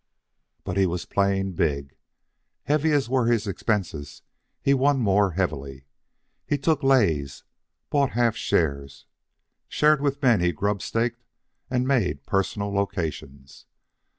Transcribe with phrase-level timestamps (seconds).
[0.63, 1.95] But he was playing big.
[2.63, 4.23] Heavy as were his expenses,
[4.59, 5.85] he won more heavily.
[6.47, 7.43] He took lays,
[7.91, 9.05] bought half shares,
[9.67, 11.23] shared with the men he grub staked,
[11.69, 13.67] and made personal locations.